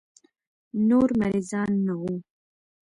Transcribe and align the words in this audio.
نور 0.87 1.09
مريضان 1.21 1.71
نه 1.85 1.93
وو. 2.01 2.15